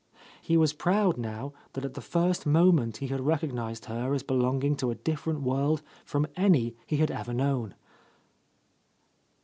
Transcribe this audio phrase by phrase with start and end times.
[0.41, 4.33] He was proud now that at the first moment he had recognized her as be
[4.33, 7.75] longing to a different world from any he had ever known.